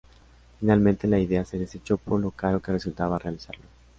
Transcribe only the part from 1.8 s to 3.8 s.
por lo caro que resultaba realizarlo.